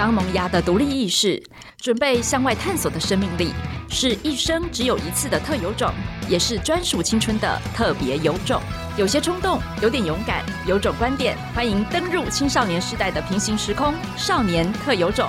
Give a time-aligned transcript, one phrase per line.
[0.00, 1.42] 刚萌芽的独立意识，
[1.76, 3.52] 准备向外探索的生命力，
[3.90, 5.92] 是一生只有一次的特有种，
[6.26, 8.58] 也是专属青春的特别有种。
[8.96, 15.28] 有些冲动，有点勇敢，有种观点，欢迎登入青少年时代的平行时空，少年特有种。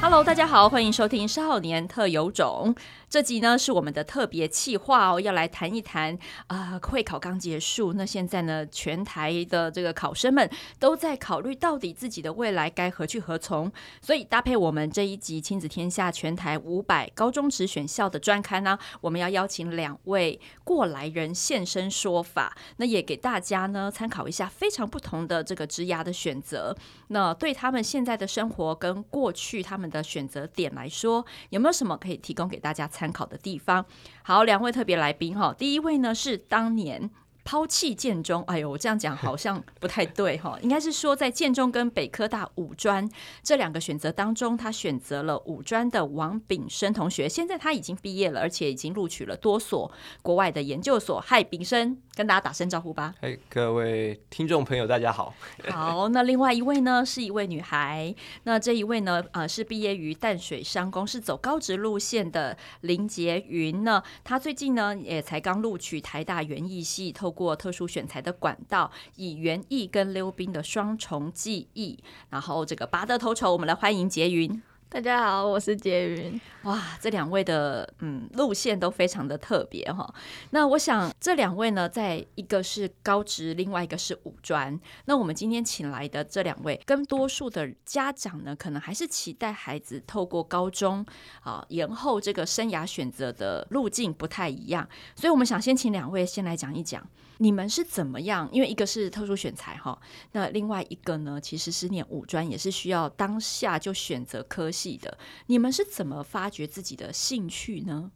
[0.00, 2.74] Hello，大家好，欢迎收听《少年特有种》。
[3.10, 6.16] 这集呢是我们的特别企划哦，要来谈一谈
[6.46, 10.48] 啊、会考刚结束，那现在呢，全台的这个考生们
[10.78, 13.70] 都在考虑到底自己的未来该何去何从。
[14.00, 26.76] 所以搭配我们这一集《亲子天下》全台五百高中职选校的专刊呢，我们要邀请两位过来人现身说法，那也给大家呢参考一下非常不同的这个职涯的选择。
[27.08, 33.86] 那对他们现在的生活跟过去他们的选择点来说，有没有什么可以提供给大家参参考的地方？
[34.22, 37.10] 好，两位特别来宾哈，第一位呢是当年。
[37.42, 43.08] 抛弃建中，哎呦，我这样讲好像不太对哈，应该是说在建中跟北科大五专
[43.42, 47.26] 这两个选择当中，他选择了五专的王炳生同学。
[47.26, 51.18] 现在他已经毕业了，而且已经录取了多所国外的研究所。
[51.18, 53.14] 嗨，炳生，跟大家打声招呼吧。
[53.20, 55.34] 嘿，各位听众朋友，大家好。
[55.70, 58.14] 好，那另外一位呢，是一位女孩。
[58.44, 64.02] 那这一位呢，呃，是毕业于淡水商工，是走高职路线的林洁云呢。
[64.24, 73.52] 她最近呢，也才刚录取台大园艺系，透过特殊选材的管道，以园艺跟溜冰的双重技艺，然后这个拔得头筹。
[73.52, 74.62] 我们来欢迎洁云。
[74.92, 76.40] 大家好，我是杰云。
[76.64, 80.12] 哇，这两位的嗯路线都非常的特别哈。
[80.50, 84.78] 那我想这两位呢，在一个是高职，另外一个是五专。
[85.04, 91.06] 那我们今天请来的这两位，跟多数的家长呢，可能还是期待孩子透过高中
[91.44, 94.88] 啊延后这个生涯选择的路径不太一样。
[95.14, 97.06] 所以我们想先请两位先来讲一讲。
[97.42, 98.46] 你们是怎么样？
[98.52, 99.98] 因为一个是特殊选才哈，
[100.32, 105.18] 那另外一个呢，其实是念五专，也是需要当下就选择科的。
[105.46, 108.10] 你们是怎么发掘自己的兴趣呢？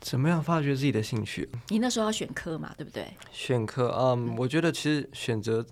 [0.00, 1.48] 怎么样发掘自己的兴趣？
[1.68, 3.12] 你那时候要选科嘛，对不对？
[3.32, 5.64] 选科，嗯，我觉得其实选择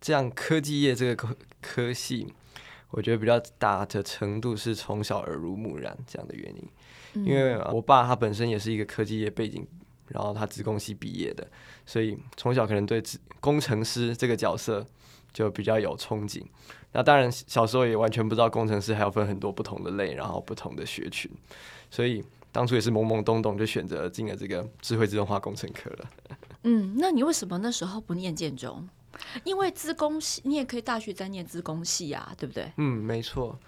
[0.00, 2.32] 这样科技业这个科科系，
[2.90, 7.26] 我觉得比较大的程度是从小耳濡目染这样的原因。
[7.26, 9.66] 因为我爸他本身也是一个科技业背景。
[10.10, 11.44] 然后他职工系毕业的，
[11.84, 13.02] 所以从小可能对
[13.40, 14.86] 工程师这个角色
[15.36, 16.42] 就比较有憧憬。
[16.92, 21.30] 那当然小时候也完全不知道工程师还要分很多不同的类，然后不同的学群，
[21.90, 26.10] 所以当初也是懵懵懂懂就选择进了这个智慧自动化工程科了。
[26.62, 28.88] 嗯，那你为什么那时候不念建中？
[29.44, 32.72] 因为资工系你也可以大学再念资工系啊，对不对？
[32.78, 33.58] 嗯，没错。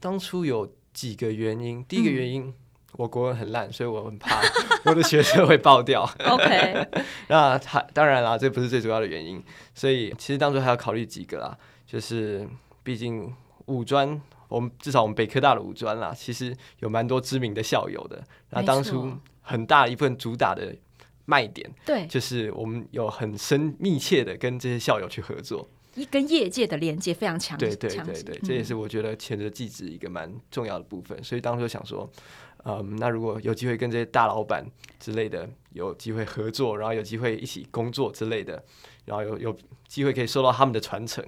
[0.00, 2.44] 当初有几个原因，第一个原因。
[2.44, 2.54] 嗯
[2.92, 4.40] 我国文很烂，所以我很怕
[4.84, 6.02] 我的学生会爆掉。
[6.26, 6.86] OK，
[7.28, 9.42] 那他当然啦，这不是最主要的原因。
[9.74, 11.56] 所以其实当初还要考虑几个啦，
[11.86, 12.46] 就是
[12.82, 13.32] 毕竟
[13.66, 18.22] 五专，我们至少我们北科大的五专啦，其实有蛮多知名的校友的。
[18.50, 20.74] 那当初很大一部分主打的
[21.24, 27.56] 卖点，对，就是我们有很深密切的跟这些校友去合作，一跟业界的连接非常强。
[27.56, 31.22] 对对对对，这也是我觉得前者技职一个蛮重要的部分。
[31.24, 32.10] 所以当初想说。
[32.64, 34.64] 嗯，那如果有机会跟这些大老板
[34.98, 38.62] 之类的有机会合作，然后有机会一起工作之类的，
[39.06, 39.56] 然后有有
[39.88, 41.24] 机会可以受到他们的传承，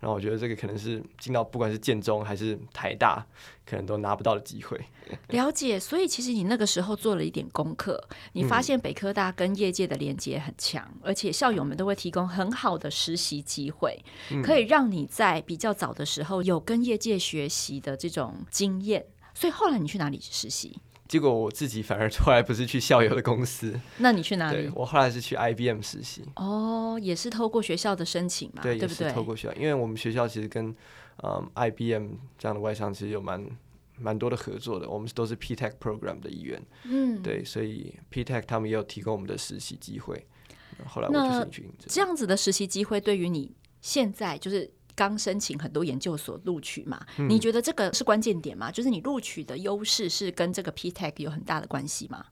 [0.00, 3.26] 然后我觉得这个可能是进到不管是建中还是台大，
[3.66, 4.80] 可能都拿不到的机会。
[5.28, 8.02] 了解，所以其实你那个时候做了一点功课，
[8.34, 13.98] 你发现北科大跟业界的连接很强，嗯，而且校友们都会提供很好的实习机会，
[14.30, 19.06] 嗯，可以让你在比较早的时候有跟业界学习的这种经验。
[19.38, 20.76] 所以后来你去哪里实习？
[21.06, 24.68] 结果我自己反而后来不是去校友的公司，那你去哪里？
[24.74, 26.24] 我后来是去 IBM 实习。
[26.34, 29.12] 哦，也是透过学校的申请嘛，对，对不对？
[29.12, 30.74] 透过学校，因为我们学校其实跟
[31.22, 33.46] 嗯 IBM 这样的外商其实有蛮
[33.96, 36.60] 蛮多的合作的，我们都是 P-TECH program 的一员。
[36.82, 40.26] 嗯，对，所以 P-TECH 他们也有提供我们的实习机会。
[40.84, 41.70] 后来我就进去。
[41.86, 44.68] 这样子的实习机会对于你现在就是。
[44.98, 48.68] 刚申请很多研究所录取嘛，嗯，你觉得这个是关键点吗？
[48.68, 52.24] 就是你录取的优势是跟这个 P-TECH 有很大的关系吗？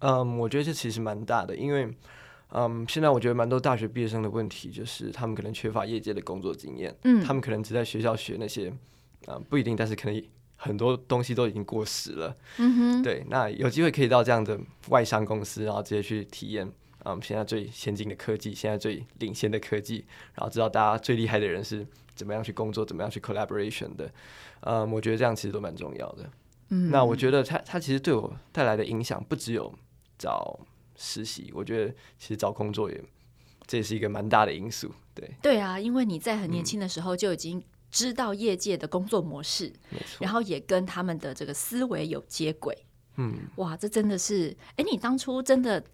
[0.00, 1.88] 嗯，我觉得这其实蛮大的，因为
[2.48, 8.72] 嗯，现在我觉得蛮多大学毕业生的问题就是他们可能缺乏业界的工作经验，嗯，他们可能只在学校学那些，
[9.28, 10.22] 嗯，不一定，但是可能
[10.56, 14.58] 很多东西都已经过时了，嗯哼，对，那有机会可以到这样的
[14.88, 16.70] 外商公司，然后直接去体验。
[17.04, 20.04] 嗯，现在最先进的科技，现在最领先的科技，
[20.34, 24.10] 然后知道大家最厉害的人是怎么样去工作，怎么样去 collaboration 的。
[24.60, 26.30] 嗯，我觉得这样其实都蛮重要的。
[26.68, 29.72] 嗯，那我觉得他他其实对我带来的影响不只有
[30.18, 30.58] 找
[30.96, 33.02] 实习，我觉得其实找工作也
[33.66, 34.92] 这也是一个蛮大的因素。
[35.14, 42.76] 对对啊，因为你在很年轻的时候就已经知道业界的工作模式，没错，然后也跟他们的这个思维有接轨。
[43.16, 45.84] 嗯，哇，这真的是，哎，你当初真的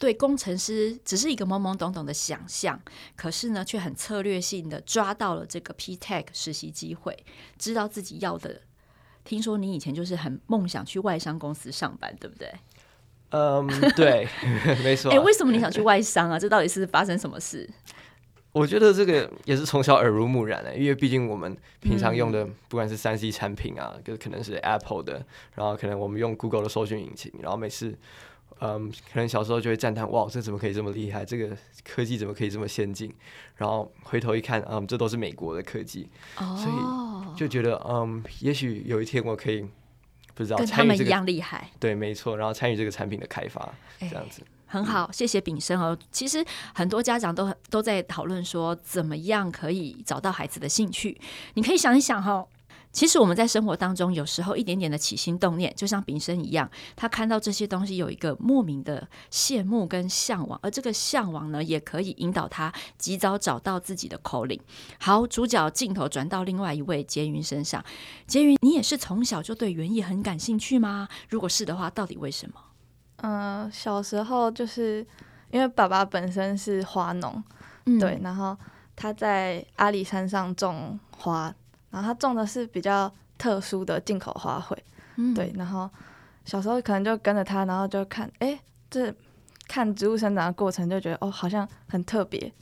[0.00, 2.80] 对工程师只是一个懵懵懂懂的想象，
[3.14, 7.14] 可是呢，却很策略性的抓到了这个 P-TECH 实习机会，
[7.58, 8.62] 知道自己要的。
[9.24, 12.50] 听说你以前就是很梦想去外商公司上班，对不对？
[13.28, 14.26] 嗯， 对，
[14.82, 15.12] 没错。
[15.12, 16.38] 哎，为什么你想去外商啊？
[16.38, 17.68] 这到底是发生什么事？
[18.52, 25.24] 我觉得这个也是从小耳濡目染的，因为毕竟我们平常用的不管是三 C 产品啊，就可能是 Apple 的，
[25.54, 27.96] 然后可能我们用 Google 的搜寻引擎，然后每次，
[28.60, 31.24] 嗯，可能小时候就会赞叹，哇，这怎么可以这么厉害？
[31.24, 33.14] 这个科技怎么可以这么先进？
[33.56, 39.62] 然后回头一看，嗯，这都是美国的科技，所以就觉得，嗯，也许有一天我可以
[40.34, 44.42] 不知道这个，跟他们一样厉害，对，没错，然后参与这个产品的开发，这样子。
[44.66, 45.98] 很好，谢谢炳生哦。
[46.12, 51.20] 其实很多家长都都在讨论说，怎么样可以找到孩子的兴趣。
[51.54, 52.46] 你可以想一想哈，
[52.92, 64.60] 其实我们在生活当中，有时候一点点的起心动念，就像炳生一样，他看到这些东西有一个莫名的羡慕跟向往，而这个向往呢，也可以引导他及早找到自己的 calling。
[64.98, 67.84] 好，主角镜头转到另外一位婕云身上，
[68.26, 71.08] 婕云，你也是从小就对园艺很感兴趣吗？
[71.28, 72.54] 如果是的话，到底为什么？
[73.18, 75.06] 嗯、呃，小时候就是
[75.52, 77.42] 因为爸爸本身是花农，
[77.86, 78.56] 嗯、对，然后
[78.96, 81.54] 他在阿里山上种花，
[81.90, 84.76] 然后他种的是比较特殊的进口花卉，
[85.16, 85.88] 嗯、对，然后
[86.44, 88.58] 小时候可能就跟着他，然后就看，哎，
[88.90, 89.14] 这
[89.68, 92.52] 看植物生长的过程，就觉得哦，好像很特别。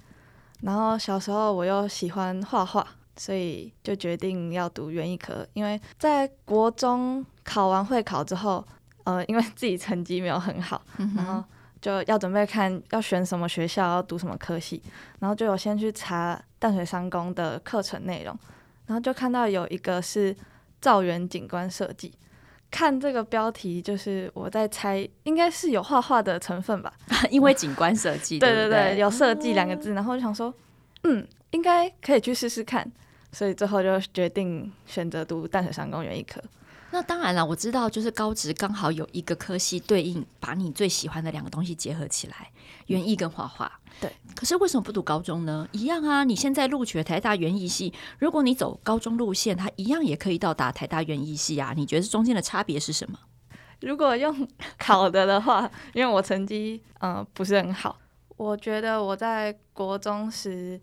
[0.63, 2.87] 然后小时候我又喜欢画画，
[3.17, 8.65] 所以就决定要读园艺科，因为在国中考完会考之后。
[9.05, 11.43] 呃，因为自己成绩没有很好，嗯、然后
[11.81, 14.83] 就要准备看要选什么学校，要读什么科系，
[15.19, 18.39] 然后就有先去查淡水商工的课程内容，
[18.89, 20.35] 然后就看到有一个是
[20.81, 22.13] 造园景观设计，
[22.71, 26.93] 看这个标题就是我在猜，应该是有画画的成分吧，
[27.31, 30.53] 因为景观设计， 对对对，有设计两个字，然后就想说，
[31.05, 32.91] 嗯，应该可以去试试看，
[33.31, 36.43] 所以最后就决定选择读淡水山公园一科。
[36.91, 42.51] 那当然了，我知道，就是高职刚好有一个科系对应，把你最喜欢的两个东西结合起来，
[42.87, 43.71] 园艺跟画画。
[44.01, 45.67] 对，可是为什么不读高中呢？
[45.73, 51.75] 一样啊，你现在录取了台大园艺系，如果你走高中路线，它一样也可以到达台大园艺系啊。
[51.77, 53.19] 你觉得中间的差别是什么？
[53.81, 54.47] 如果用
[54.79, 57.99] 考的的话，因为我成绩嗯、呃、不是很好，
[58.37, 60.81] 我觉得我在国中时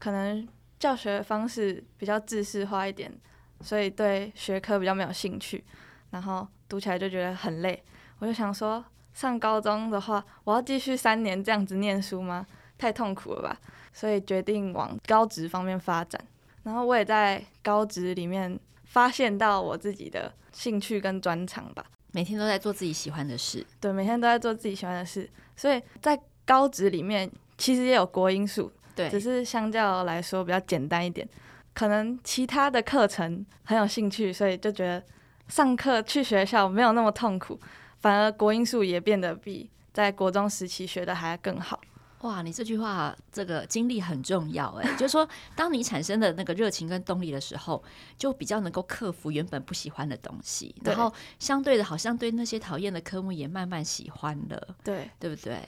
[0.00, 0.44] 可能
[0.80, 3.16] 教学方式比较制式化一点。
[3.60, 5.64] 所以对学科比较没有兴趣，
[6.10, 7.80] 然后读起来就觉得很累。
[8.18, 8.84] 我就想说，
[9.14, 12.44] 上高中的话，我要继续三年这样子念书吗？
[12.80, 13.60] 太痛苦了吧！
[13.92, 16.18] 所以决定往高职方面发展。
[16.62, 21.84] 然后我也在高职里面发现到我自己的兴趣跟专长吧。
[22.12, 23.64] 每天都在做自己喜欢的事。
[23.78, 25.28] 对，每天都在做自己喜欢的事。
[25.54, 31.28] 所以在高职里面，其实也有国英数，对，只是相较来说比较简单一点。
[31.74, 35.02] 可能其他的课程很有兴趣，所以就觉得
[35.48, 37.58] 上课去学校没有那么痛苦，
[37.98, 41.80] 反而国英数也变得比在国中时期学的还更好。
[42.20, 45.26] 哇，你这句话这个经历很重要哎， 就是说，
[45.56, 47.82] 当你产生的那个热情跟动力的时候，
[48.18, 55.58] 就比较能够克服原本不喜欢的东西，然后相对的，好像对那些讨厌的科目也慢慢喜欢了，对，对不对？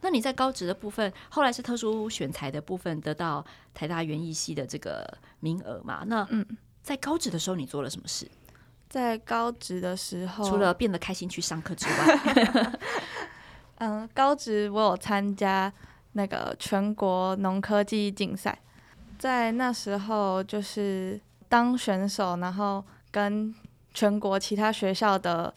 [0.00, 3.44] 那你在高职的部分，后来是特殊选材的部分，得到
[3.74, 5.04] 台大园艺系的这个
[5.40, 6.04] 名额嘛？
[6.06, 6.46] 那嗯，
[6.82, 8.30] 在高职的时候你做了什么事？
[8.88, 12.72] 在高职的时候，除了变得开心去上课之外，
[13.78, 15.72] 嗯，高职我有参加。
[16.16, 18.58] 那个全国农科技艺竞赛，
[19.18, 23.54] 在那时候就是当选手，然后跟
[23.92, 25.52] 全国其他学校的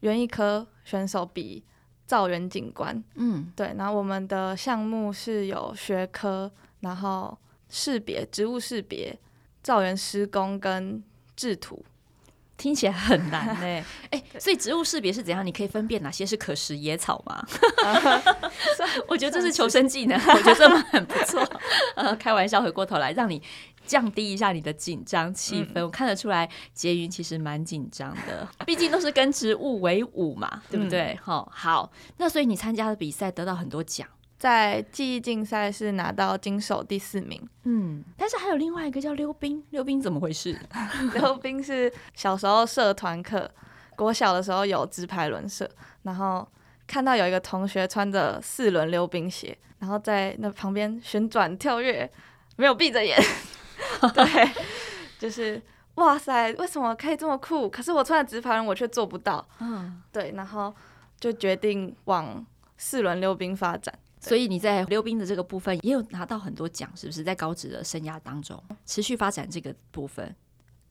[0.00, 1.64] 园艺科选手比
[2.06, 3.02] 造园景观。
[3.16, 3.74] 嗯，对。
[3.76, 6.48] 然后我们的项目是有学科，
[6.80, 7.36] 然后
[7.68, 9.18] 识别植物识别、
[9.64, 11.02] 造园施工跟
[11.34, 11.84] 制图。
[12.58, 13.62] 听起来很难呢，
[14.10, 15.46] 哎、欸，所以植物识别是怎样？
[15.46, 17.42] 你可以分辨哪些是可食野草吗？
[19.08, 21.40] 我觉得这是求生技能， 我觉得这么很不错。
[21.94, 23.40] 呃，开玩笑，回过头来让你
[23.86, 25.74] 降低一下你的紧张气氛。
[25.76, 31.16] 嗯、我看得出来，婕妘其实蛮紧张的，毕竟都是跟植物为伍嘛，对不对？
[31.22, 34.06] 好、嗯，好，那所以你参加的比赛得到很多奖。
[34.38, 40.56] 在记忆竞赛是拿到金手第四名，嗯，但是还有另外一个叫溜冰，溜冰怎么回事？
[41.14, 43.50] 溜冰是小时候社团课，
[43.96, 45.68] 国小的时候有直排轮社，
[46.02, 46.46] 然后
[46.86, 52.08] 看到有一个同学穿着四轮溜冰鞋，然后在那旁边旋转跳跃，
[52.56, 53.20] 没有闭着眼，
[54.14, 54.50] 对，
[55.18, 55.60] 就是
[55.96, 57.68] 哇塞，为什么可以这么酷？
[57.68, 59.44] 可是我穿的直排轮，我却做不到。
[59.58, 60.72] 嗯，对，然后
[61.18, 63.92] 就决定往四轮溜冰发展。
[64.28, 67.24] 所以你在溜冰的这个部分也有拿到很多奖，是不是？
[67.24, 70.34] 在高职的生涯当中，持续发展这个部分，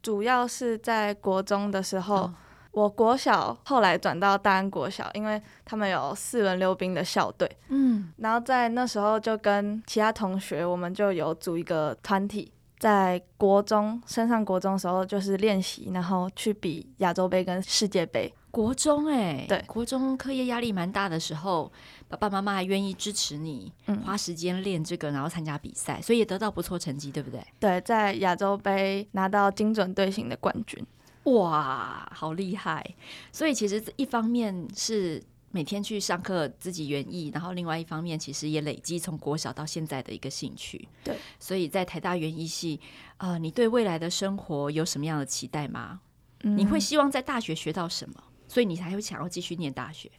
[0.01, 2.15] 主要是在国中的时候。
[2.15, 2.33] 哦
[2.71, 18.31] 我国小后来转到大安国小，因为他们有四轮溜冰的校队，嗯，然后在那时候就跟其他同学，我们就有组一个团体，在国中升上国中的时候就是练习，然后去比亚洲杯跟世界杯。
[18.57, 21.71] 国中哎、欸，对，国中课业压力蛮大的时候，
[22.07, 27.39] 爸爸妈妈还愿意支持你，嗯，花时间练这个，然后参加比赛，所以也得到不错成绩，对不对？
[27.59, 30.83] 对，在亚洲杯拿到精准队形的冠军。
[31.25, 32.83] 哇，好厉害！
[33.31, 40.87] 所以其实一方面是每天去上课自己园艺，然后另外一方面其实也累积从国小到现在的一个兴趣。
[41.03, 42.79] 对，所以在台大园艺系，
[43.17, 45.99] 呃，你对未来的生活有什么样的期待吗？
[46.41, 48.15] 嗯，你会希望在大学学到什么？
[48.47, 50.09] 所以你才会想要继续念大学？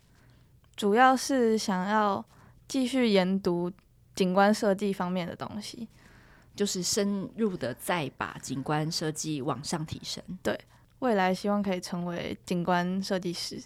[0.77, 2.25] 主要是想要
[2.69, 3.73] 继续研读
[4.15, 5.89] 景观设计方面的东西，
[6.55, 10.23] 就是深入的再把景观设计往上提升。
[10.43, 10.59] 对。
[11.01, 13.63] 未来希望可以成为景观设计师，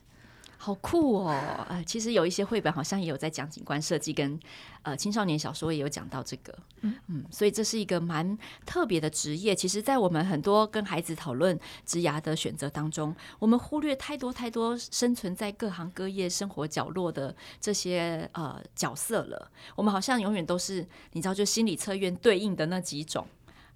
[0.64, 1.34] 好酷哦！
[1.68, 4.38] 呃，其实有一些绘本好像也有在讲景观设计，跟
[4.82, 9.56] 呃青少年小说也有讲到这个，嗯嗯，所以这是一个蛮特别的职业。
[9.56, 19.50] 其实，在我们很多跟孩子讨论职涯的选择当中，我们忽略太多太多生存在各行各业生活角落的这些呃角色了。
[19.74, 23.26] 我们好像永远都是你知道，就心理测验对应的那几种。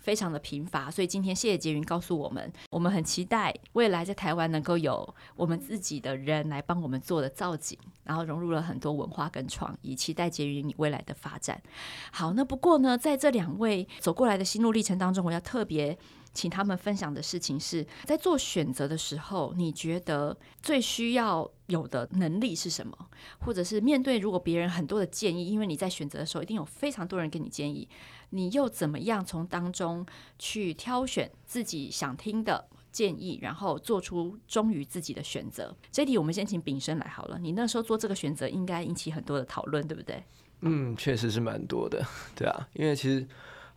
[0.07, 11.61] 非常的贫乏，所以今天谢谢杰云告诉我们，我们很期待未来在台湾能够有我们自己的人来帮我们做的造景，然后融入了很多文化跟创意，期待杰云你未来的发展。
[12.13, 15.99] 好，那不过呢，在这两位走过来的心路历程当中，我要特别
[16.37, 22.97] 请他们分享的事情是在做选择的时候，你觉得最需要有的能力是什么？
[23.41, 27.89] 或者是面对如果别人很多的建议，因为你在选择的时候一定有非常多人给你建议。
[28.31, 30.05] 你又怎么样从当中
[30.39, 35.75] 去挑选自己想听的建议，然后做出忠于自己的选择？
[35.91, 37.39] 这题我们先请秉升来好了。
[37.39, 40.23] 你那时候做这个选择，应该引起很多的讨论，对不对？
[40.61, 42.69] 嗯，确实是蛮多的，对啊。
[42.73, 43.27] 因为其实，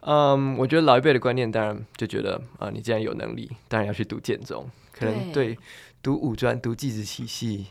[0.01, 5.58] 嗯，我觉得老一辈的观念，当然就觉得啊、呃，你既然有能力，当然要去读建中，可能对
[6.01, 7.68] 读五专、读技职体系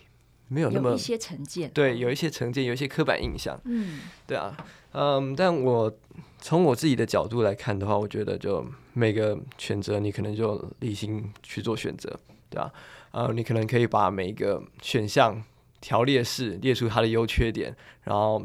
[0.48, 4.56] 没有那么有一些成见，对，有一些成见，有一些刻板印象，嗯，对啊，
[4.92, 5.92] 嗯，但我。
[6.40, 12.16] 从我自己的角度来看的话，我觉得就每个选择你可能就理性去做选择，
[12.48, 12.72] 对啊？
[13.10, 15.42] 呃，你可能可以把每一个选项
[15.80, 18.40] 条列式列出它的优缺点，然后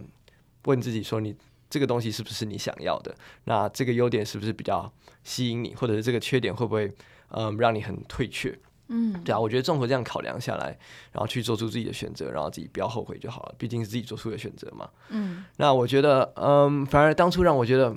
[0.65, 1.35] 问自己说，你
[1.73, 3.15] 这个东西是不是你想要的？
[3.45, 6.85] 那这个优点是不是比较吸引你，或者是这个缺点会不会
[7.29, 8.55] 嗯、呃、让你很退却？
[8.89, 10.77] 嗯，对啊，我觉得综合这样考量下来，
[11.13, 13.55] 然后去做出自己的选择，然后自己不要后悔就好了。
[13.57, 14.87] 毕竟是自己做出的选择嘛。
[15.09, 17.91] 嗯，那我觉得，嗯，反而当初让我觉得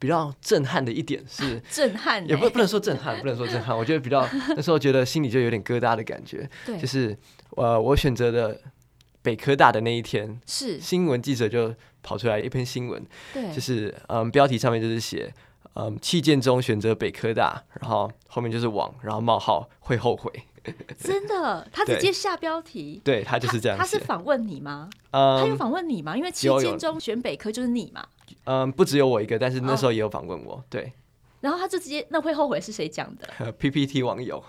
[0.00, 3.76] 比较震撼的一点是 震撼、欸，也不不能说震撼，不能说震撼。
[3.76, 6.50] 我觉得比较那时候觉得心里就有点疙瘩的感觉。
[6.66, 7.16] 对，就是
[7.50, 8.60] 呃，我选择的
[9.22, 15.32] 北科大的那一天，是新闻记者就跑出来一篇新闻，对，就是嗯，标题上面就是写。
[15.74, 20.28] 嗯，弃建中选择北科大，然后后面就是网，然后冒号会后悔。
[20.98, 23.78] 真的，他直接下标题，对，对他就是这样。
[23.78, 24.90] 他是访问你吗？
[25.12, 26.16] 嗯，他有访问你吗？
[26.16, 28.04] 因为弃建中选北科就是你嘛。
[28.44, 30.92] 嗯，不只有我一个，但是那时候也有访问我，哦、对。
[31.40, 33.52] 然后他就直接，那会后悔是谁讲的？
[33.58, 34.42] PPT 网友。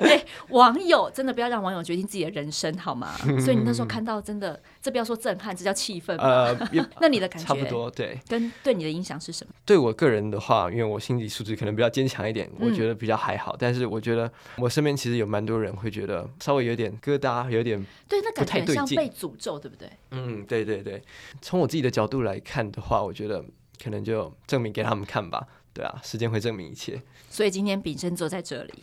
[0.00, 3.12] 对， 网友真的不要让网友决定自己的人生，好吗？
[3.40, 6.16] 所以你那时候看到，真的，这不要说震撼，这叫气愤。
[6.18, 6.56] 呃，
[7.00, 8.18] 那你的感觉差不多，对。
[8.28, 9.52] 跟对你的影响是什么？
[9.64, 13.52] 对我个人的话，因为我心理素质可能比较坚强一点，我觉得比较还好。
[13.52, 19.88] 嗯、但是我觉得我身边其实有蛮多人会觉得稍微有点疙瘩，有点对，那感觉很像被诅咒，对不对？
[20.10, 21.02] 嗯，对对对。
[21.40, 23.44] 从我自己的角度来看的话，我觉得。
[23.82, 27.00] 可能就证明给他们看吧， 对啊，时间会证明一切。
[27.28, 28.74] 所以今天秉升坐在这里，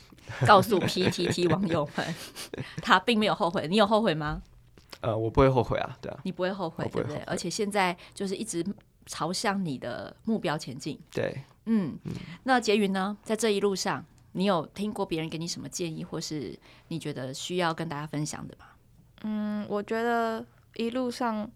[0.46, 2.16] 告诉 PTT 网友们，
[2.82, 3.68] 他并没有后悔。
[3.68, 4.42] 你有后悔吗？
[5.02, 7.18] 呃，我不会后悔啊，对啊，你不会后悔，对不对？
[7.28, 8.66] 而且现在就是一直
[9.06, 11.00] 朝向你的目标前进。
[11.12, 12.14] 对，嗯，嗯，
[12.44, 13.16] 那杰云呢？
[13.22, 18.66] 在这一路上，你有听过别人给你什么建议，或是你觉得需要跟大家分享的吗？
[19.24, 20.44] 嗯，我觉得
[20.76, 21.50] 一路上。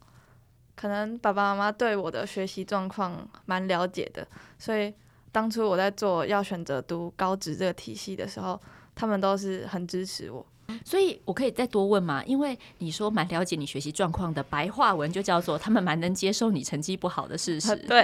[0.82, 4.92] 可能爸爸妈妈对我的学习状况蛮了解的，所以
[5.32, 8.60] 当初我在做要选择读高职这个体系的时候，
[8.96, 10.44] 他们都是很支持我。
[10.84, 12.24] 所以我可以再多问吗？
[12.26, 17.76] 因为你说蛮了解你学习状况的，白话文就叫做他们蛮能接受你成绩不好的事实。
[17.76, 18.04] 对，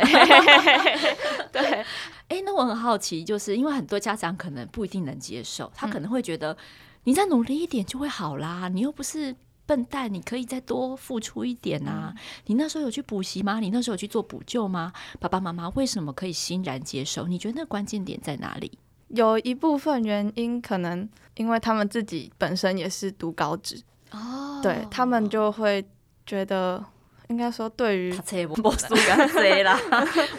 [1.52, 1.84] 对。
[2.28, 6.56] 哎，那我很好奇，就是因为很多家长可能不一定能接受，他可能会觉得
[7.06, 9.36] 你再努力一点就会好啦，你又不是。
[9.68, 12.12] 笨蛋，你可以再多付出一点啊！
[12.16, 13.60] 嗯、你那时候有去补习吗？
[13.60, 14.92] 你那时候有去做补救吗？
[15.20, 17.28] 爸爸妈妈为什么可以欣然接受？
[17.28, 18.80] 你觉得那关键点在哪里？
[19.10, 23.82] 有一部分原因可能因为他们自己本身也是读高职
[24.12, 25.86] 哦，对他们就会
[26.26, 26.84] 觉得，
[27.28, 28.12] 应该说对于，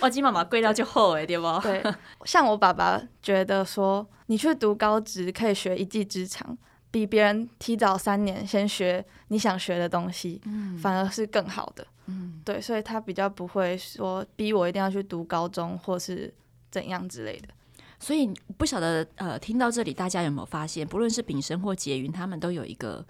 [0.00, 1.60] 我金 妈妈贵到就厚哎，对不？
[1.60, 1.82] 对，
[2.24, 6.56] 像我爸爸觉得说，你去读高职可以学一技之长。
[6.90, 16.32] 比别人提早三年先学你想学的东西，嗯，反而是更好的，嗯，对，所以他比较不会说逼我一定要去读高中或是
[16.70, 17.48] 怎样之类的。
[18.00, 23.04] 所以不晓得呃，听到这里大家有没有发现，不论是丙生或杰云，他们都有一个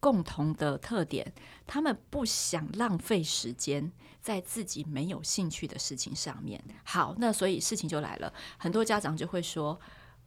[0.00, 1.32] 共同的特点，
[1.66, 6.60] 他们不想浪费时间在自己没有兴趣的事情上面。
[6.82, 9.78] 好，那所以事情就来了，很多家长就会说。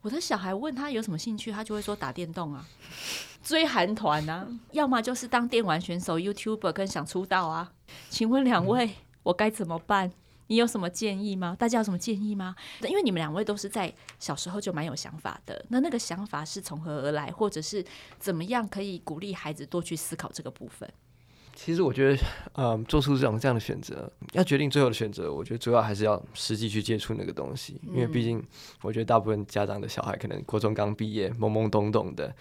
[0.06, 2.64] 我的小孩问他有什么兴趣，他就会说打电动啊，
[3.42, 7.72] 追韩团啊，要么就是当电玩选手、YouTuber，跟想出道啊。
[8.08, 8.88] 请问两位，
[9.24, 10.12] 我该怎么办？
[10.46, 11.56] 你有什么建议吗？
[11.58, 12.54] 大家有什么建议吗？
[12.82, 17.84] 因为你们两位都是在小时候就蛮有想法的，那那个想法是从何而来，或者是
[18.20, 20.88] 怎么样可以鼓励孩子多去思考这个部分？
[21.56, 22.22] 其实我觉得，
[22.52, 28.40] 嗯，做出这种这样的选择，要决定最后的选择，我觉得主要还是要实际去接触那个东西，因为毕竟，
[28.82, 32.32] 我觉得大部分家长的小孩可能国中刚毕业，懵懵懂懂的，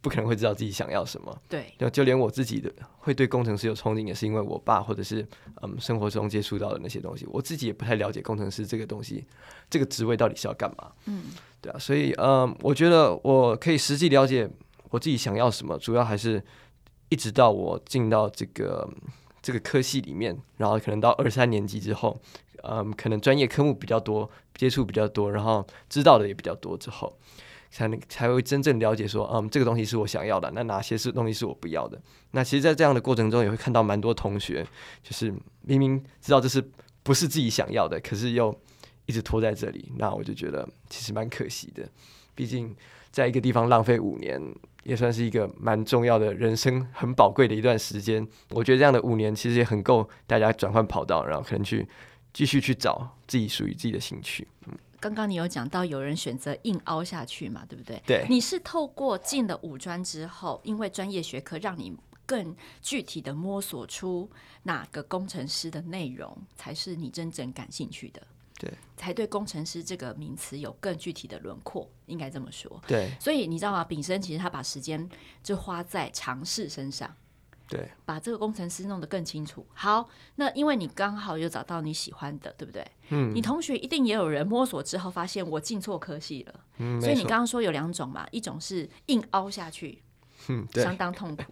[0.00, 1.40] 不可能会知道自己想要什么。
[1.48, 5.24] 对，就就连我自己的会对工程师有憧憬，也是因为我爸或者是
[5.62, 9.24] 嗯生活中接触到的那些东西，我自己也不太了解工程师这个东西，
[9.70, 10.90] 这个职位到底是要干嘛。
[11.04, 11.22] 嗯，
[11.62, 14.50] 对啊，所以嗯，我觉得我可以实际了解
[14.90, 16.42] 我自己想要什么，主要还是。
[17.08, 18.88] 一直到我进到这个
[19.40, 22.20] 这个科系里面，然后可能到二三年级之后，
[22.64, 27.16] 嗯，可能专业科目比较多，接触比较多，然后知道的也比较多之后，
[27.70, 32.00] 才能才会真正了解说，嗯，这个东西是我想要的，那哪些是东西是我不要的？
[32.32, 34.66] 那其实，在这样的过程中，也会看到蛮多同学，
[35.02, 36.60] 就是明明知道这是
[37.04, 38.52] 不是自己想要的，可是又
[39.06, 41.88] 一直拖在这里，那我就觉得其实蛮可惜的，
[42.34, 42.74] 毕竟
[43.12, 44.42] 在一个地方浪费五年。
[44.86, 48.24] 也算是一个蛮重要的人生，很宝贵的一段时间。
[48.50, 51.86] 我觉得这样的五年其实也很够大家转换跑道，然后可能去
[52.32, 54.46] 继续去找自己属于自己的兴趣。
[54.66, 58.00] 嗯，刚刚你有讲到有人选择硬凹下去嘛，对不对？
[58.06, 58.24] 对。
[58.30, 61.92] 你是透过进了五专之后，因为专业学科让你
[62.24, 64.30] 更具体的摸索出
[64.62, 68.22] 哪个工程师的内容才是你真正感兴趣的。
[68.58, 72.80] 对，才对工程师这个名词有更具体的轮廓，应该这么说。
[72.86, 73.84] 对，所以你知道吗？
[73.84, 75.08] 炳生其实他把时间
[75.42, 77.14] 就花在尝试身上，
[77.68, 79.66] 对，把这个工程师弄得更清楚。
[79.74, 82.86] 好，那因为你刚好又找到你喜欢的，对不对？
[83.10, 90.02] 嗯，你同学一定也有人摸索之后发现我进错科系了，嗯，所以你刚刚说有两种嘛，一种是硬凹下去，
[90.48, 91.44] 嗯，相当痛苦。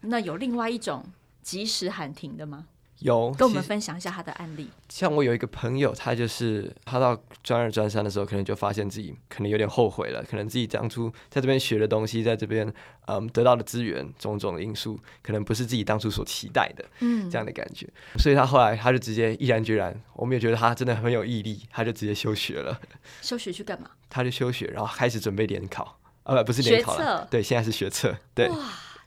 [0.00, 1.04] 那有另外一种
[1.42, 2.66] 及时喊停的吗？
[3.00, 4.68] 有跟我们分享一下他的案例。
[4.88, 12.72] 像我有一个朋友，他就是他到专二专三的时候，可能就发现自己可能有点后悔了，可能自己当初在这边学的东西，在这边
[13.06, 17.86] 嗯得到的资源，种种的因素，可能不是自己当初所期待的，嗯，这样的感觉。
[18.18, 22.80] 所以他后来他就直接毅然决然，我们也觉得他真的很有毅力，他就直接休学了。
[23.22, 23.90] 休学去干嘛？
[24.10, 28.48] 他就休学，然后开始准备联考，呃，不是联考了，对，现在是学测，对。
[28.48, 28.56] 哇，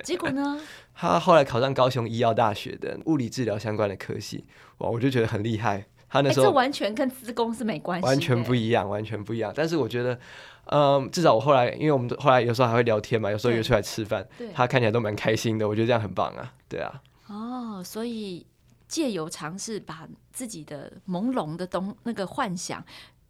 [0.04, 0.60] 结果呢？
[0.94, 4.46] 他后来考上高雄医药大学的物理治疗相关的科系，
[4.80, 5.86] 哇，我就觉得很厉害。
[6.10, 9.54] 他那时候、欸、这完全跟资工是没关系，完全不一样，完全不一样。
[9.56, 10.20] 但是我觉得，
[10.66, 15.66] 嗯，至少我后来，因为我们后来有时候还会聊天嘛，有时候约出来吃饭，他看起来都蛮开心的。
[15.66, 17.02] 我觉得这样很棒啊，对啊。
[17.28, 18.46] 哦，所以
[18.90, 22.84] 借由尝试把自己的朦胧的东那个幻想。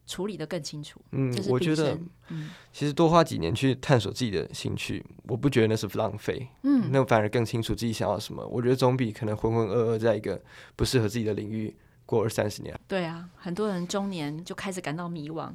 [0.08, 1.00] 处理的更清楚。
[1.12, 1.98] 嗯，我觉得，
[2.74, 6.48] 其实多花几年去探索自己的兴趣，我不觉得那是浪费。
[6.64, 8.46] 嗯，那反而更清楚自己想要什么。
[8.48, 10.42] 我觉得总比可能浑浑噩噩在一个
[10.76, 12.78] 不适合自己的领域过二三十年。
[12.88, 15.50] 对啊，很多人中年就开始感到迷惘，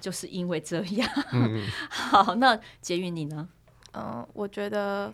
[0.00, 1.08] 就是因为这样。
[1.32, 3.48] 嗯， 好，那杰云你呢？
[3.94, 5.12] 嗯，我觉得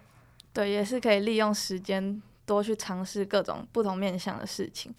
[0.53, 4.95] 对，也是可以利用时间多去尝试各种不同面向的事情。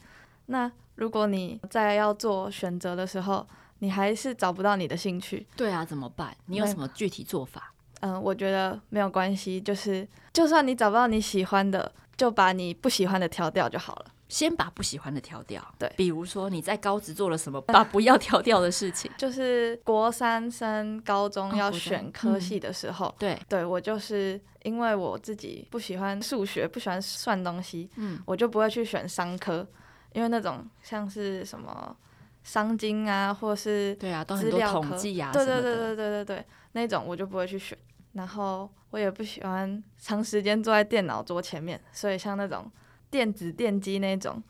[0.47, 3.47] 那如果你在要做选择的时候，
[3.79, 6.35] 你还是找不到你的兴趣，对啊，怎么办？
[6.45, 7.73] 你有什么具体做法？
[8.01, 14.05] 嗯，我觉得没有关系，就是就算你找不到你喜欢的，就把你不喜欢的挑掉就好了。
[14.29, 15.59] 先把不喜欢的挑掉。
[15.79, 29.67] 对，比如说你在高职做了什么， 把不要挑掉的事情，就是国三升高中要选科系的时候，哦嗯、对，对我就是因为我自己不喜欢数学，不喜欢算东西，嗯，我就不会去选商科，
[30.13, 31.97] 因为那种像是什么
[32.43, 37.77] 商经啊，或是对啊，都很多统计啊，对对对对对对对，那种我就不会去选。
[38.13, 42.69] 然后我也不喜欢长时间坐在电脑桌前面，所以像那种
[43.11, 44.41] 电子电机那种，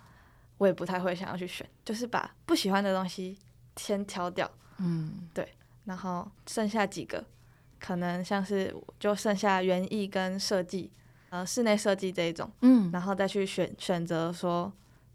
[0.57, 3.37] 我也不太会想要去选，就是把不喜欢的东西
[3.75, 4.49] 先挑掉。
[4.77, 5.55] 嗯，对。
[5.85, 7.25] 然后剩下几个，
[7.79, 10.91] 可能像是就剩下园艺跟设计，
[11.29, 12.49] 呃，室内设计这一种。
[12.61, 14.71] 嗯，然后再去选选择说，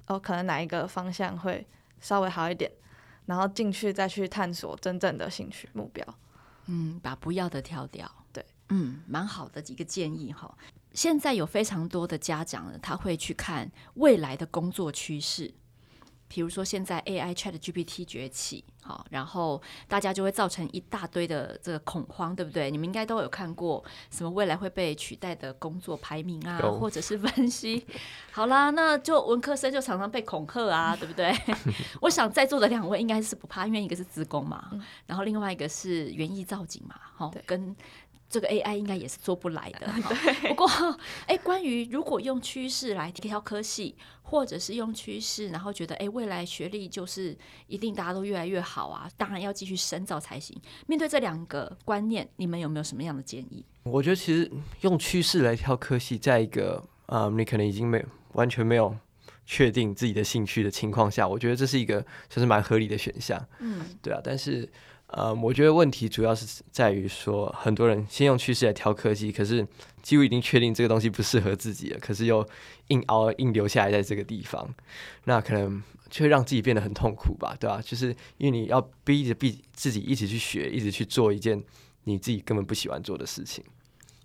[0.07, 1.67] 哦，可能哪一个方向会
[2.05, 2.71] 稍微好一点，
[3.25, 6.07] 然后进去再去探索真正的兴趣目标。
[6.67, 8.11] 嗯，把不要的挑掉。
[8.31, 10.55] 对，嗯，蛮好的几个建议哈。
[10.93, 15.53] 现在有非常多的家长呢，他会去看未来的工作趋势，
[16.35, 22.73] 比如说现在 AI ChatGPT 崛起，好，然后大家就会造成一大堆的这个恐慌，对不对？
[22.73, 27.87] 你们应该都有看过什么未来会被取代的工作排名啊，或者是分析。
[28.33, 31.33] 好啦，那就文科生就常常被恐吓啊， 对不对？
[32.01, 34.73] 我想在座的两位应该是不怕，因为一个是资工嘛，
[35.07, 37.77] 然后另外一个是园艺造景嘛，好，跟。
[38.29, 39.87] 这个 AI 应该也是做不来的。
[40.09, 40.49] 对。
[40.49, 40.69] 不过，
[41.27, 50.61] 哎，关于如果用趋势来挑科系，或者是用趋势，然后觉得哎，未来学历就是一定大家都越来越好啊，当然要继续深造才行。
[50.87, 53.65] 面对这两个观念，你们有没有什么样的建议？
[53.85, 58.97] 我觉得其实用趋势来挑科系，在一个啊、嗯，你可能已经没有完全没有
[59.47, 63.47] 确定自己的兴趣的情况下，我觉得这是一个就是蛮合理的选项。
[63.61, 64.69] 嗯，对啊，但是。
[65.17, 69.67] 呃，我觉得问题主要是在于说，很多人先用趋势来挑科技，可是
[70.03, 72.47] 几乎已经确定这个东西不适合自己了，可是又
[72.89, 74.75] 硬熬硬留下来在这个地方，
[75.25, 77.81] 那可能就会让自己变得很痛苦吧，对吧？
[77.81, 81.63] 就是因为你要逼着逼自己一直去学，一直去做一件
[82.05, 83.65] 你自己根本不喜欢做的事情。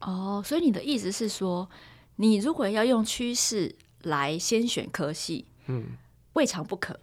[0.02, 1.70] 哦，所以你的意思是说，
[2.16, 5.86] 你如果要用趋势来先选科系，嗯，
[6.34, 7.00] 未尝不可，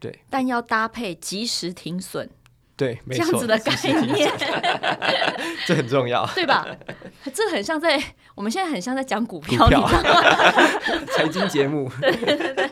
[0.00, 2.30] 对，但要搭配及时停损。
[2.78, 3.74] 对，没错，这样子的概
[4.06, 4.32] 念，
[5.66, 6.64] 这很重要，对吧？
[7.34, 8.00] 这很像在
[8.36, 9.88] 我们现在很像在讲股票，股票
[11.12, 11.90] 财经节目。
[12.00, 12.70] 对对对，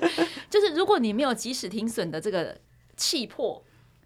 [0.48, 2.56] 就是如果你没有及时停损的这个
[2.96, 3.60] 气魄，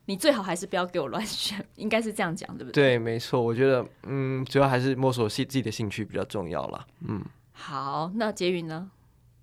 [0.06, 2.92] 你最好还是不要给我乱选，应该是这样讲，对不对？
[2.94, 3.38] 对，没错。
[3.38, 6.86] 我觉得，嗯，主要还是摸索自己的兴趣比较重要啦。
[7.06, 8.90] 嗯，好，那杰云呢？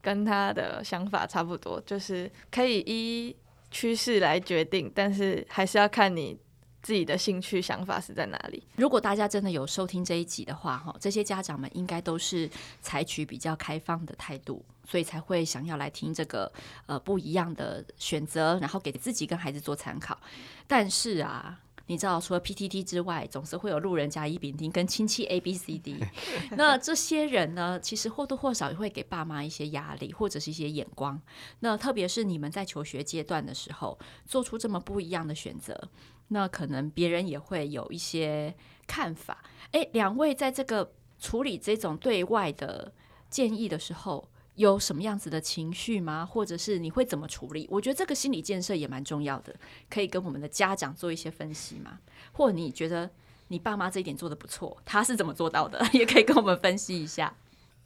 [0.01, 3.35] 跟他的想法差不多，就是可以依
[3.69, 6.39] 趋势来决定，但是还是要看你。
[6.88, 8.63] 自己的兴趣想法是在哪里？
[8.78, 12.50] 如果大家真的有收听这一集的话，哈，这些家长们应该都是
[12.82, 16.50] 采取比较开放的态度，所以才会想要来听这个
[16.86, 20.17] 呃不一样的选择，然后给自己跟孩子做参考。
[20.65, 26.02] 但是啊， 你知道，除了 PTT 之外，总是会有路人甲乙丙丁跟亲戚 A B C D。
[26.56, 31.21] 那这些人呢，其实或多或少也会给爸妈一些压力，或者是一些眼光。
[31.60, 35.89] 那特别是你们在求学阶段的时候，做出这么不一样的选择。
[36.29, 39.43] 那可能别人也会有一些看法。
[39.71, 42.93] 诶，两位在这个处理这种对外的
[43.29, 46.25] 建议的时候，有什么样子的情绪吗？
[46.25, 47.67] 或者是你会怎么处理？
[47.69, 49.55] 我觉得这个心理建设也蛮重要的，
[49.89, 51.99] 可以跟我们的家长做一些分析吗？
[52.31, 53.09] 或你觉得
[53.49, 55.85] 你爸妈这一点做得不错，他是怎么做到的？
[55.93, 57.35] 也可以跟我们分析一下。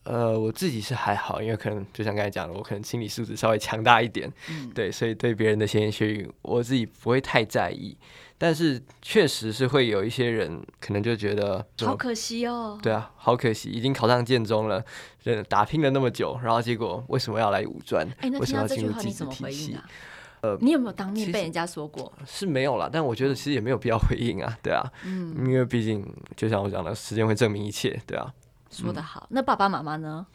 [0.03, 7.95] 呃，我自己是还好，因为可能就像刚才讲的，我可能心理素质稍微强大一点，嗯，对，所以对别人的闲言闲语，我自己不会太在意。
[8.37, 14.83] 但是确实是会有一些人可能就觉得好可惜哦，对啊，好可惜，已经考上建中了，
[15.47, 18.03] 打拼了那么久，然后结果为什么要来五专？
[18.19, 19.87] 哎，那听到这句话你怎么回应啊？
[20.41, 22.11] 呃，你有没有当面被人家说过？
[22.25, 26.03] 是没有啦，但我觉得其实也没有必要回应啊，对啊，嗯，因为毕竟
[26.35, 28.33] 就像我讲的，时间会证明一切，对啊。
[28.71, 30.25] 说得好，那爸爸妈妈呢？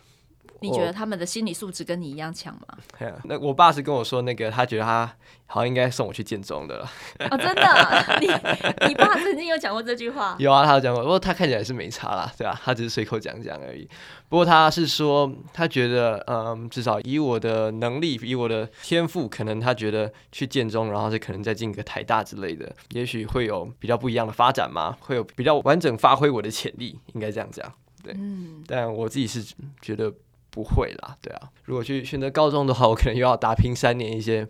[0.61, 2.79] 你觉得他们的心理素质跟你一样强吗？
[2.99, 5.05] 对啊，那我爸是跟我说，那个他觉得他
[5.47, 6.91] 好像应该送我去建中的了。
[7.31, 7.63] 哦，真的？
[8.23, 8.27] 你
[8.89, 10.35] 你爸曾经有讲过这句话？
[10.41, 11.03] 有啊，他有讲过。
[11.03, 12.59] 不过他看起来是没差啦，对吧？
[12.65, 13.87] 他只是随口讲讲而已。
[14.31, 27.71] 不过他是说，他觉得，嗯，至少以我的能力，以我的天赋，可能他觉得去建中，然后是可能再进个台大之类的，也许会有比较不一样的发展嘛，会有比较完整发挥我的潜力，应该这样讲。
[28.07, 30.13] 对，嗯，但我自己是觉得。
[30.49, 34.49] 不会啦，对啊，如果去选择高中的话，我可能又要打拼三年一些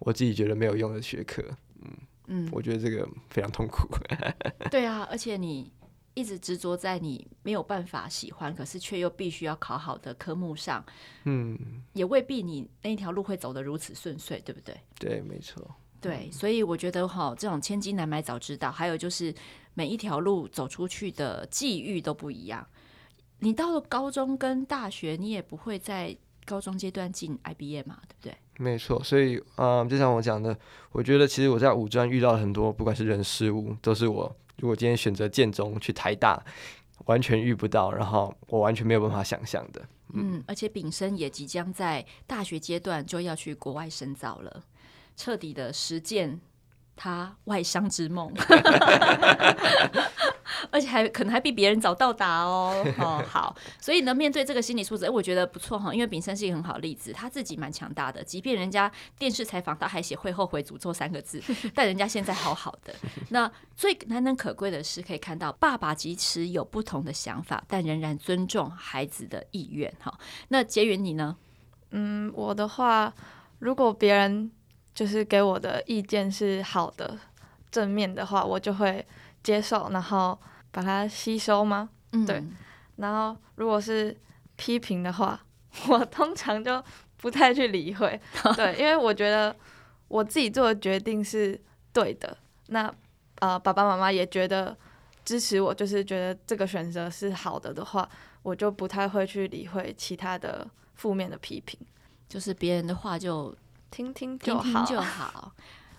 [0.00, 1.42] 我自己觉得没有用的学科，
[1.80, 1.90] 嗯
[2.26, 3.88] 嗯，我觉得这个非常痛苦。
[4.70, 5.72] 对啊，而且你
[6.12, 10.84] 一直执着在你没有办法喜欢，可是却又必须要考好的科目上，
[11.24, 11.58] 嗯，
[11.94, 14.78] 也未必你那一条路会走得如此顺遂，对不对？
[14.98, 15.66] 对，没错。
[16.02, 19.34] 对，所以我觉得哈，这种千金难买早知道，还有就是
[19.72, 22.68] 每一条路走出去的际遇都不一样。
[23.46, 28.34] 你到了高中跟大学，你也不会在高中阶段进 IBM 嘛，对不对？
[28.58, 30.58] 没错，所以嗯、呃，就像我讲的，
[30.90, 36.42] 我觉得其实我在五专遇到很多，不管是人事物，都是我如果今天选择建中去台大，
[37.04, 39.80] 完全遇不到，然后我完全没有办法想象的。
[40.14, 44.64] 嗯，而且炳生也即将在大学阶段就要去国外深造了。
[45.14, 46.40] 彻底的实践
[46.96, 48.34] 他外商之梦，
[50.70, 52.84] 而且还可能还比别人早到达哦。
[52.98, 55.92] 哦，好，所以呢，面对这个心理素质，哎，我觉得不错哈。
[55.92, 61.42] 因为炳生是一个很好的例子，他自己蛮强大的，即便人家电视采访他还写会后悔诅咒三个字，
[61.74, 62.94] 但人家现在好好的。
[63.30, 69.92] 那最难能可贵的是，可以看到爸爸即使有不同的想法，但仍然尊重孩子的意愿。
[70.00, 71.36] 哈，那洁云你呢？
[71.90, 73.12] 嗯，我的话，
[73.58, 74.50] 如果别人。
[74.96, 77.18] 就是给我的意见是好的、
[77.70, 79.06] 正面的话，我就会
[79.46, 80.36] 接受，然后
[80.72, 81.88] 把它吸收吗？
[82.10, 82.42] 嗯，对。
[82.96, 84.16] 然后如果是
[84.56, 85.40] 批评的话，
[85.88, 86.82] 我通常就
[87.18, 88.20] 不太去理会。
[88.56, 89.54] 对，因为我觉得
[90.08, 91.60] 我自己做的决定是
[91.92, 92.36] 对的。
[92.66, 92.92] 那
[93.38, 94.76] 呃，爸爸妈妈也觉得
[95.24, 98.08] 支持我，就是觉得这个选择是好的的话，
[98.42, 101.78] 我就不太会去理会其他的负面的批评。
[102.28, 103.54] 就是别人的话就。
[103.88, 105.52] 听听就好，听听就好。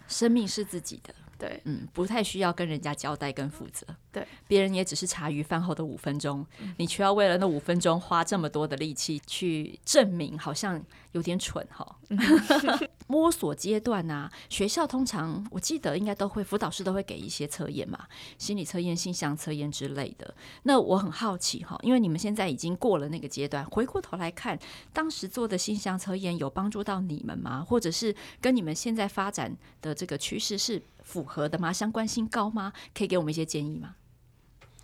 [0.09, 3.85] 生命是自己的，对，嗯，不太需要跟人家交代跟负责。
[4.19, 11.95] 对，别人也只是茶余饭后的五分钟，嗯，你却要为了那五分钟花这么多的力气去证明，好像有点蠢哈。
[13.07, 18.05] 摸索阶段啊，学校通常我记得应该都会辅导师都会给一些测验嘛，
[18.37, 20.33] 心理测验、性向测验之类的。
[20.63, 24.59] 那我很好奇哈，因为你们现在已经过了那个阶段，回过头来看，
[24.91, 27.63] 当时做的性向测验有帮助到你们吗？
[27.65, 31.71] 或者是跟你们现在发展的这个趋势是符合的吗？
[31.71, 32.73] 相关性高吗？
[32.93, 33.95] 可以给我们一些建议吗？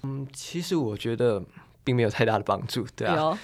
[0.04, 1.44] 嗯，其实我觉得
[1.84, 3.38] 并没有太大的帮助，对啊，有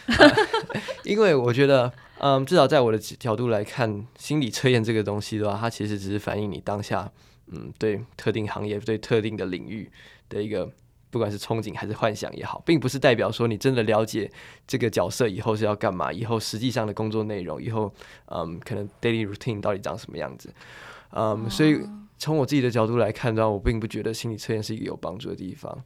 [1.04, 1.92] 因为我觉得。
[2.22, 7.10] 嗯，至少在我的角度来看，心理测验这个东西的话，它其实只是反映你当下，
[7.48, 9.90] 嗯，对特定行业、对特定的领域
[10.28, 10.70] 的一个，
[11.10, 14.30] 不管是憧憬还是幻想也好，并不是代表说你真的了解
[14.68, 17.90] 这个角色以后是要干嘛，以后实际上的工作内容，以后，
[18.26, 20.54] 嗯，可能 daily routine 到底长什么样子，
[21.12, 21.80] 嗯，所以
[22.18, 25.82] 从我自己的角度来看的话，我并不觉得心理测验是一个有帮助的地方。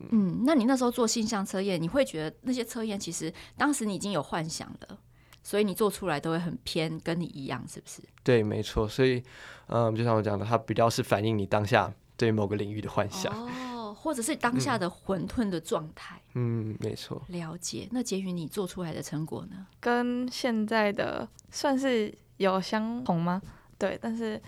[0.00, 4.98] 嗯，嗯，那你那时候做性向测验，你会觉得那些测验其实当时你已经有幻想了？
[5.42, 8.02] 所以你做出来都会很偏，跟你一样，是不是？
[8.22, 8.86] 对，没错。
[8.86, 9.22] 所以，
[9.68, 16.20] 嗯，就像我讲的，它比较是反映你当下对某个领域的幻想，哦，或者是当下的混沌的状态。
[16.34, 17.22] 嗯，没错。
[17.28, 17.88] 了解。
[17.92, 19.66] 那结于，你做出来的成果呢？
[19.80, 23.40] 跟现在的算是有相同吗？
[23.78, 24.38] 对，但是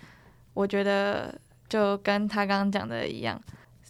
[0.53, 1.35] 我觉得
[1.67, 3.41] 就跟他刚刚讲的一样，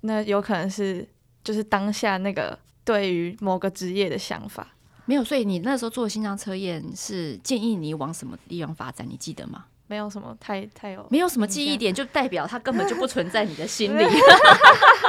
[0.02, 1.06] 那有可能是
[1.43, 4.67] 就是当下那个对于某个职业的想法。
[5.06, 9.06] 没有，所以你那时候做的性向测验是建议你往什么地方发展？
[9.10, 9.65] 你记得吗？
[9.88, 14.06] 没有什么太太有，没有什么记忆点，就代表它根本就不存在你的心里。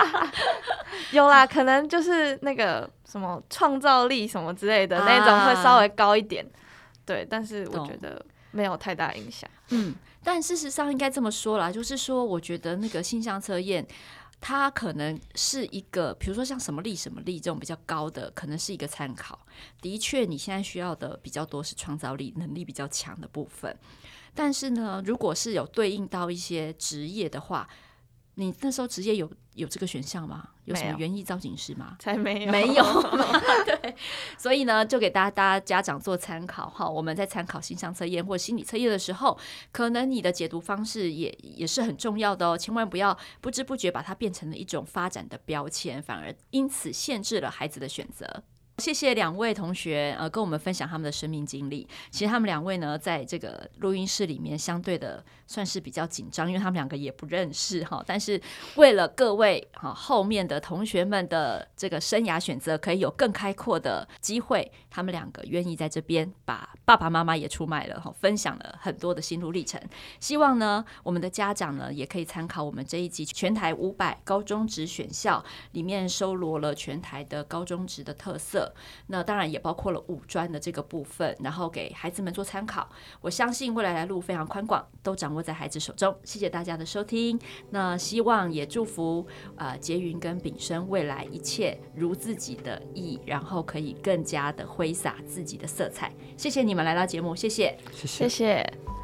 [1.13, 6.45] 有啦，可能就是那个什么创造力什么之类的、啊、那种会稍微高一点。
[7.05, 9.49] 对，但是我觉得没有太大影响。
[9.69, 13.87] 嗯，但事实上应该这么说啦，就是说，我觉得那个性向测验。
[14.45, 19.39] 它可能是一个，比如说像什么力什么力这种比较高的，可能是一个参考。
[19.81, 23.79] 的确，你现在需要的比较多是创造力能力比较强的部分。
[24.35, 27.69] 但是呢，如果是有对应到一些职业的话，
[28.35, 30.49] 你那时候职业有有这个选项吗？
[30.65, 31.97] 有什么园艺造景师吗？
[32.01, 32.85] 才没有，没有。
[33.67, 33.95] 对，
[34.39, 36.89] 所以呢，就给大家大家家长做参考哈。
[36.89, 39.39] 我们在参考形象测验或心理测验的时候，
[39.73, 42.57] 可能你的解读方式也也是很重要的哦。
[42.57, 48.45] 千万不要不知不觉把它变成了一种发展的标签，反而因此限制了孩子的选择。
[48.79, 51.87] 谢谢两位同学，呃，跟我们分享他们的生命经历。
[52.11, 58.03] 其实他们两位呢，在这个录音室里面，相对的算是比较紧张，因为他们两个也不认识哈。
[58.07, 58.41] 但是
[58.77, 69.81] 为了各位哈后面的同学们的这个生涯选择，可以有更开阔的机会，他们两个愿意在这边把爸爸妈妈也出卖了哈，分享了很多的心路历程。
[70.19, 78.62] 希望呢，我们的家长呢，也可以参考我们这一集全台五百高中职选校里面收罗了全台的高中职的特色。
[78.63, 78.75] 的。
[79.09, 82.89] 那当然也包括了五专的这个部分，然后给孩子们做参考。
[83.21, 86.17] 我相信未来的路非常宽广，都掌握在孩子手中。
[86.23, 87.39] 谢谢大家的收听。
[87.71, 96.13] 那希望也祝福呃杰云跟秉生未来一切如自己的意，然后可以更加的挥洒自己的色彩。
[96.37, 98.29] 谢谢你们来到节目，谢谢，谢谢。
[98.29, 99.02] 谢谢。